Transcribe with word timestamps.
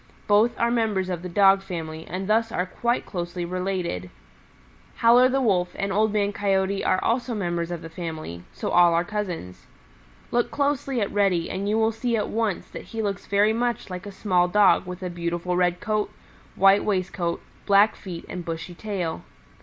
Both 0.25 0.59
are 0.59 0.71
members 0.71 1.09
of 1.09 1.21
the 1.21 1.29
Dog 1.29 1.61
family 1.61 2.07
and 2.07 2.25
thus 2.27 2.51
are 2.51 2.65
quite 2.65 3.05
closely 3.05 3.45
related. 3.45 4.09
Howler 4.95 5.29
the 5.29 5.43
Wolf 5.43 5.75
and 5.75 5.93
Old 5.93 6.11
Man 6.11 6.33
Coyote 6.33 6.83
are 6.83 6.99
also 7.03 7.35
members 7.35 7.69
of 7.69 7.83
the 7.83 7.87
family, 7.91 8.43
so 8.51 8.71
all 8.71 8.95
are 8.95 9.03
cousins. 9.03 9.67
Look 10.31 10.49
closely 10.49 11.01
at 11.01 11.11
Reddy 11.11 11.51
and 11.51 11.69
you 11.69 11.77
will 11.77 11.91
see 11.91 12.17
at 12.17 12.29
once 12.29 12.67
that 12.71 12.85
he 12.85 13.03
looks 13.03 13.27
very 13.27 13.53
much 13.53 13.91
like 13.91 14.07
a 14.07 14.11
small 14.11 14.47
Dog 14.47 14.87
with 14.87 15.03
a 15.03 15.09
beautiful 15.11 15.55
red 15.55 15.79
coat, 15.79 16.11
white 16.55 16.83
waistcoat, 16.83 17.39
black 17.67 17.95
feet 17.95 18.25
and 18.27 18.43
bushy 18.43 18.73
tail. 18.73 19.21